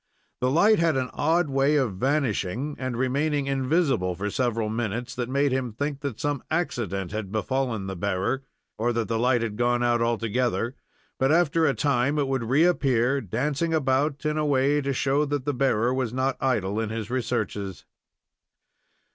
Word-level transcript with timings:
The 0.39 0.49
light 0.49 0.79
had 0.79 0.97
an 0.97 1.11
odd 1.13 1.51
way 1.51 1.75
of 1.75 1.93
vanishing 1.93 2.75
and 2.79 2.97
remaining 2.97 3.45
invisible 3.45 4.15
for 4.15 4.31
several 4.31 4.67
minutes 4.67 5.13
that 5.13 5.29
made 5.29 5.51
him 5.51 5.71
think 5.73 5.99
that 5.99 6.19
some 6.19 6.41
accident 6.49 7.11
had 7.11 7.31
befallen 7.31 7.85
the 7.85 7.95
bearer, 7.95 8.41
or 8.79 8.93
that 8.93 9.07
the 9.07 9.19
light 9.19 9.43
had 9.43 9.57
gone 9.57 9.83
out 9.83 10.01
altogether; 10.01 10.75
but 11.19 11.31
after 11.31 11.67
a 11.67 11.75
time 11.75 12.17
it 12.17 12.27
would 12.27 12.45
reappear, 12.45 13.21
dancing 13.21 13.75
about 13.75 14.25
in 14.25 14.39
a 14.39 14.43
way 14.43 14.81
to 14.81 14.91
show 14.91 15.23
that 15.25 15.45
the 15.45 15.53
bearer 15.53 15.93
was 15.93 16.11
not 16.11 16.35
idle 16.41 16.79
in 16.79 16.89
his 16.89 17.11
researches. 17.11 17.85